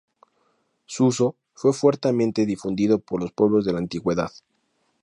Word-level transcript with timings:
Su 0.87 1.05
uso 1.05 1.35
fue 1.53 1.73
fuertemente 1.73 2.47
difundido 2.47 2.97
por 2.97 3.21
los 3.21 3.31
pueblos 3.33 3.65
de 3.65 3.73
la 3.73 3.77
antigüedad. 3.77 4.31